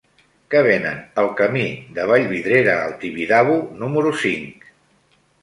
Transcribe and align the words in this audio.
Què 0.51 0.61
venen 0.67 1.03
al 1.23 1.29
camí 1.41 1.65
de 1.97 2.07
Vallvidrera 2.13 2.79
al 2.87 2.97
Tibidabo 3.05 3.61
número 3.85 4.17
cinc? 4.25 4.69